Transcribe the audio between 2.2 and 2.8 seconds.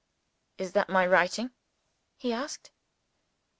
asked.